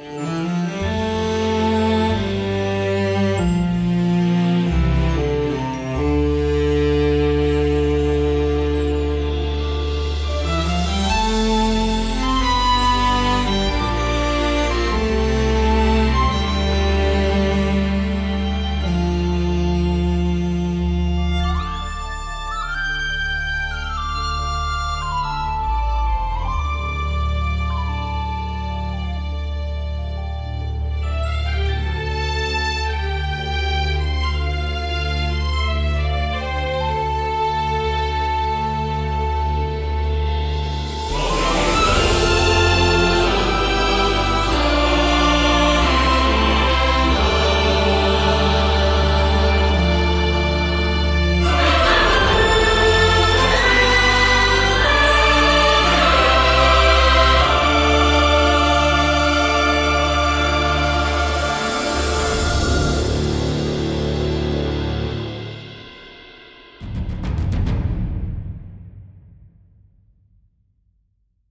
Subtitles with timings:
[0.00, 0.49] Mm-hmm.